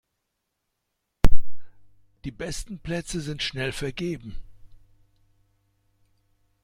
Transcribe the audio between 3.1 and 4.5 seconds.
sind schnell vergeben.